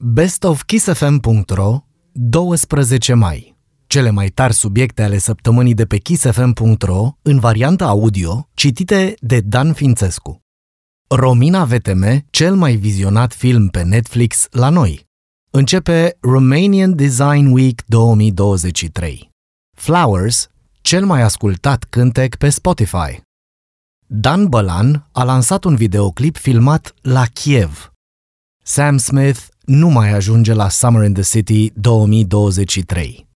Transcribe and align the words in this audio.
bestofkissfm.ro 0.00 1.78
12 2.12 3.14
mai 3.14 3.56
Cele 3.86 4.10
mai 4.10 4.28
tari 4.28 4.52
subiecte 4.52 5.02
ale 5.02 5.18
săptămânii 5.18 5.74
de 5.74 5.84
pe 5.86 5.96
kissfm.ro 5.96 7.10
în 7.22 7.38
varianta 7.38 7.86
audio, 7.86 8.48
citite 8.54 9.14
de 9.20 9.40
Dan 9.40 9.72
Fințescu. 9.72 10.40
Romina 11.08 11.64
VTM, 11.64 12.24
cel 12.30 12.54
mai 12.54 12.74
vizionat 12.76 13.32
film 13.32 13.68
pe 13.68 13.82
Netflix 13.82 14.46
la 14.50 14.68
noi. 14.68 15.06
Începe 15.50 16.16
Romanian 16.20 16.94
Design 16.94 17.46
Week 17.52 17.82
2023. 17.86 19.30
Flowers, 19.76 20.48
cel 20.80 21.04
mai 21.04 21.22
ascultat 21.22 21.84
cântec 21.84 22.36
pe 22.36 22.48
Spotify. 22.48 23.20
Dan 24.06 24.46
Bălan 24.46 25.08
a 25.12 25.24
lansat 25.24 25.64
un 25.64 25.76
videoclip 25.76 26.36
filmat 26.36 26.94
la 27.02 27.24
Kiev. 27.32 27.92
Sam 28.70 28.98
Smith 28.98 29.38
nu 29.64 29.88
mai 29.88 30.10
ajunge 30.12 30.52
la 30.52 30.68
Summer 30.68 31.04
in 31.04 31.12
the 31.12 31.22
City 31.22 31.70
2023. 31.74 33.26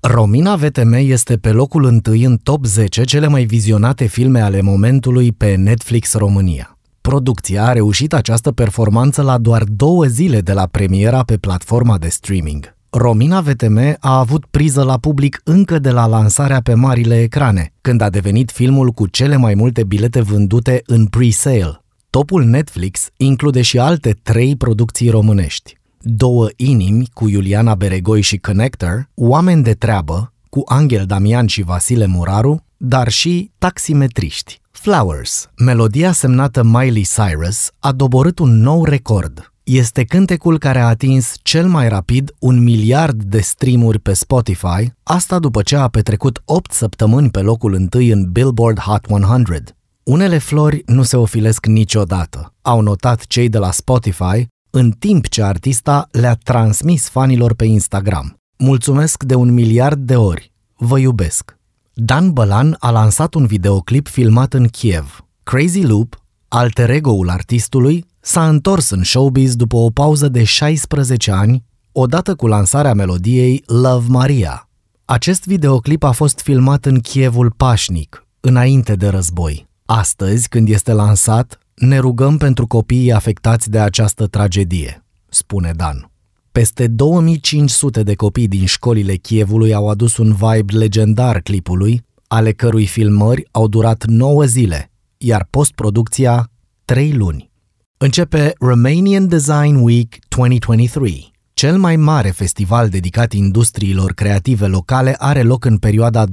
Romina 0.00 0.56
VTM 0.56 0.92
este 0.92 1.36
pe 1.36 1.50
locul 1.50 1.84
întâi 1.84 2.24
în 2.24 2.36
top 2.36 2.64
10 2.64 3.04
cele 3.04 3.26
mai 3.26 3.44
vizionate 3.44 4.06
filme 4.06 4.40
ale 4.40 4.60
momentului 4.60 5.32
pe 5.32 5.54
Netflix 5.54 6.14
România. 6.14 6.78
Producția 7.00 7.66
a 7.66 7.72
reușit 7.72 8.12
această 8.12 8.52
performanță 8.52 9.22
la 9.22 9.38
doar 9.38 9.64
două 9.64 10.04
zile 10.04 10.40
de 10.40 10.52
la 10.52 10.66
premiera 10.66 11.22
pe 11.22 11.36
platforma 11.36 11.98
de 11.98 12.08
streaming. 12.08 12.76
Romina 12.90 13.40
VTM 13.40 13.96
a 14.00 14.18
avut 14.18 14.46
priză 14.46 14.82
la 14.82 14.98
public 14.98 15.40
încă 15.44 15.78
de 15.78 15.90
la 15.90 16.06
lansarea 16.06 16.60
pe 16.60 16.74
marile 16.74 17.22
ecrane, 17.22 17.72
când 17.80 18.00
a 18.00 18.10
devenit 18.10 18.50
filmul 18.50 18.90
cu 18.90 19.06
cele 19.06 19.36
mai 19.36 19.54
multe 19.54 19.84
bilete 19.84 20.20
vândute 20.20 20.82
în 20.86 21.06
pre-sale. 21.06 21.80
Topul 22.16 22.44
Netflix 22.44 23.08
include 23.16 23.62
și 23.62 23.78
alte 23.78 24.16
trei 24.22 24.56
producții 24.56 25.10
românești. 25.10 25.78
Două 26.00 26.48
inimi 26.56 27.08
cu 27.12 27.28
Iuliana 27.28 27.74
Beregoi 27.74 28.20
și 28.20 28.36
Connector, 28.36 29.08
Oameni 29.14 29.62
de 29.62 29.72
treabă 29.72 30.32
cu 30.48 30.62
Angel 30.66 31.06
Damian 31.06 31.46
și 31.46 31.62
Vasile 31.62 32.06
Muraru, 32.06 32.64
dar 32.76 33.08
și 33.08 33.50
Taximetriști. 33.58 34.60
Flowers, 34.70 35.50
melodia 35.56 36.12
semnată 36.12 36.62
Miley 36.62 37.06
Cyrus, 37.14 37.70
a 37.78 37.92
doborât 37.92 38.38
un 38.38 38.60
nou 38.60 38.84
record, 38.84 39.52
este 39.62 40.04
cântecul 40.04 40.58
care 40.58 40.78
a 40.78 40.86
atins 40.86 41.34
cel 41.42 41.66
mai 41.66 41.88
rapid 41.88 42.34
un 42.38 42.62
miliard 42.62 43.22
de 43.22 43.40
streamuri 43.40 43.98
pe 43.98 44.12
Spotify, 44.12 44.92
asta 45.02 45.38
după 45.38 45.62
ce 45.62 45.76
a 45.76 45.88
petrecut 45.88 46.42
8 46.44 46.72
săptămâni 46.72 47.30
pe 47.30 47.40
locul 47.40 47.74
întâi 47.74 48.10
în 48.10 48.30
Billboard 48.32 48.78
Hot 48.78 49.06
100. 49.08 49.75
Unele 50.08 50.38
flori 50.38 50.82
nu 50.86 51.02
se 51.02 51.16
ofilesc 51.16 51.66
niciodată, 51.66 52.54
au 52.62 52.80
notat 52.80 53.26
cei 53.26 53.48
de 53.48 53.58
la 53.58 53.70
Spotify, 53.70 54.46
în 54.70 54.90
timp 54.90 55.28
ce 55.28 55.42
artista 55.42 56.08
le-a 56.10 56.34
transmis 56.34 57.08
fanilor 57.08 57.54
pe 57.54 57.64
Instagram. 57.64 58.36
Mulțumesc 58.58 59.22
de 59.22 59.34
un 59.34 59.52
miliard 59.52 59.98
de 59.98 60.16
ori. 60.16 60.52
Vă 60.76 60.98
iubesc. 60.98 61.56
Dan 61.92 62.32
Bălan 62.32 62.76
a 62.78 62.90
lansat 62.90 63.34
un 63.34 63.46
videoclip 63.46 64.08
filmat 64.08 64.54
în 64.54 64.66
Kiev. 64.66 65.24
Crazy 65.42 65.82
Loop, 65.82 66.22
alter 66.48 66.90
ego-ul 66.90 67.28
artistului, 67.28 68.04
s-a 68.20 68.48
întors 68.48 68.90
în 68.90 69.02
showbiz 69.02 69.54
după 69.54 69.76
o 69.76 69.90
pauză 69.90 70.28
de 70.28 70.44
16 70.44 71.30
ani, 71.30 71.64
odată 71.92 72.34
cu 72.34 72.46
lansarea 72.46 72.94
melodiei 72.94 73.62
Love 73.66 74.06
Maria. 74.08 74.68
Acest 75.04 75.46
videoclip 75.46 76.02
a 76.02 76.10
fost 76.10 76.40
filmat 76.40 76.84
în 76.84 77.00
Kievul 77.00 77.50
pașnic, 77.50 78.26
înainte 78.40 78.94
de 78.94 79.08
război. 79.08 79.66
Astăzi, 79.86 80.48
când 80.48 80.68
este 80.68 80.92
lansat, 80.92 81.58
ne 81.74 81.98
rugăm 81.98 82.36
pentru 82.36 82.66
copiii 82.66 83.12
afectați 83.12 83.70
de 83.70 83.78
această 83.78 84.26
tragedie, 84.26 85.04
spune 85.28 85.72
Dan. 85.76 86.10
Peste 86.52 86.86
2500 86.86 88.02
de 88.02 88.14
copii 88.14 88.48
din 88.48 88.66
școlile 88.66 89.14
Chievului 89.14 89.74
au 89.74 89.88
adus 89.88 90.16
un 90.16 90.34
vibe 90.34 90.76
legendar 90.76 91.40
clipului, 91.40 92.04
ale 92.26 92.52
cărui 92.52 92.86
filmări 92.86 93.48
au 93.50 93.68
durat 93.68 94.04
9 94.04 94.44
zile, 94.44 94.90
iar 95.16 95.46
postproducția 95.50 96.50
3 96.84 97.12
luni. 97.12 97.50
Începe 97.96 98.52
Romanian 98.58 99.28
Design 99.28 99.74
Week 99.74 100.18
2023. 100.28 101.32
Cel 101.54 101.78
mai 101.78 101.96
mare 101.96 102.30
festival 102.30 102.88
dedicat 102.88 103.32
industriilor 103.32 104.12
creative 104.12 104.66
locale 104.66 105.14
are 105.18 105.42
loc 105.42 105.64
în 105.64 105.78
perioada 105.78 106.24
12-28 106.24 106.28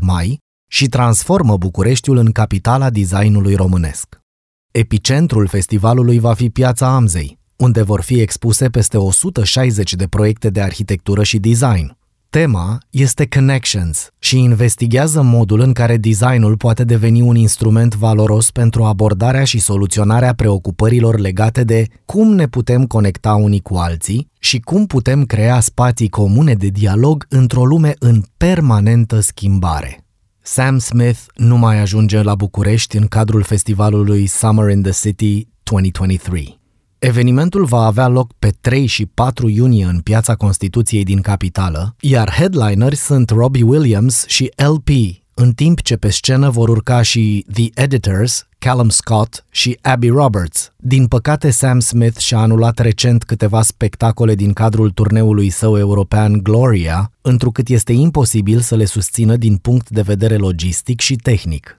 mai 0.00 0.38
și 0.68 0.88
transformă 0.88 1.56
Bucureștiul 1.56 2.16
în 2.16 2.32
capitala 2.32 2.90
designului 2.90 3.54
românesc. 3.54 4.20
Epicentrul 4.70 5.46
festivalului 5.46 6.18
va 6.18 6.34
fi 6.34 6.50
Piața 6.50 6.94
Amzei, 6.94 7.38
unde 7.56 7.82
vor 7.82 8.00
fi 8.00 8.20
expuse 8.20 8.68
peste 8.68 8.96
160 8.96 9.94
de 9.94 10.06
proiecte 10.06 10.50
de 10.50 10.60
arhitectură 10.60 11.22
și 11.22 11.38
design. 11.38 11.96
Tema 12.30 12.78
este 12.90 13.26
Connections 13.26 14.08
și 14.18 14.38
investigează 14.38 15.22
modul 15.22 15.60
în 15.60 15.72
care 15.72 15.96
designul 15.96 16.56
poate 16.56 16.84
deveni 16.84 17.20
un 17.20 17.36
instrument 17.36 17.94
valoros 17.94 18.50
pentru 18.50 18.84
abordarea 18.84 19.44
și 19.44 19.58
soluționarea 19.58 20.34
preocupărilor 20.34 21.18
legate 21.18 21.64
de 21.64 21.86
cum 22.04 22.34
ne 22.34 22.46
putem 22.48 22.86
conecta 22.86 23.34
unii 23.34 23.60
cu 23.60 23.74
alții 23.74 24.30
și 24.38 24.60
cum 24.60 24.86
putem 24.86 25.24
crea 25.24 25.60
spații 25.60 26.08
comune 26.08 26.54
de 26.54 26.68
dialog 26.68 27.26
într-o 27.28 27.64
lume 27.64 27.94
în 27.98 28.22
permanentă 28.36 29.20
schimbare. 29.20 30.07
Sam 30.50 30.78
Smith 30.78 31.18
nu 31.34 31.56
mai 31.56 31.80
ajunge 31.80 32.22
la 32.22 32.34
București 32.34 32.96
în 32.96 33.06
cadrul 33.06 33.42
festivalului 33.42 34.26
Summer 34.26 34.70
in 34.70 34.82
the 34.82 34.92
City 34.92 35.48
2023. 35.62 36.60
Evenimentul 36.98 37.64
va 37.64 37.84
avea 37.84 38.08
loc 38.08 38.32
pe 38.38 38.52
3 38.60 38.86
și 38.86 39.06
4 39.06 39.48
iunie 39.48 39.84
în 39.84 40.00
Piața 40.00 40.34
Constituției 40.34 41.04
din 41.04 41.20
capitală, 41.20 41.94
iar 42.00 42.32
headlineri 42.32 42.96
sunt 42.96 43.30
Robbie 43.30 43.62
Williams 43.62 44.24
și 44.26 44.50
LP, 44.56 44.88
în 45.34 45.52
timp 45.52 45.82
ce 45.82 45.96
pe 45.96 46.10
scenă 46.10 46.50
vor 46.50 46.68
urca 46.68 47.02
și 47.02 47.46
The 47.52 47.68
Editors, 47.74 48.47
Callum 48.58 48.88
Scott 48.88 49.44
și 49.50 49.78
Abby 49.82 50.08
Roberts. 50.08 50.72
Din 50.76 51.06
păcate, 51.06 51.50
Sam 51.50 51.80
Smith 51.80 52.18
și-a 52.18 52.38
anulat 52.38 52.78
recent 52.78 53.24
câteva 53.24 53.62
spectacole 53.62 54.34
din 54.34 54.52
cadrul 54.52 54.90
turneului 54.90 55.50
său 55.50 55.78
european 55.78 56.42
Gloria, 56.42 57.12
întrucât 57.22 57.68
este 57.68 57.92
imposibil 57.92 58.60
să 58.60 58.76
le 58.76 58.84
susțină 58.84 59.36
din 59.36 59.56
punct 59.56 59.90
de 59.90 60.02
vedere 60.02 60.36
logistic 60.36 61.00
și 61.00 61.16
tehnic. 61.16 61.76